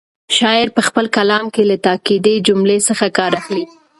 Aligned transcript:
شاعر 0.37 0.67
په 0.75 0.81
خپل 0.87 1.05
کلام 1.17 1.45
کې 1.53 1.63
له 1.69 1.75
تاکېدي 1.85 2.35
جملو 2.47 2.77
څخه 2.89 3.05
کار 3.17 3.31
اخلي. 3.41 3.63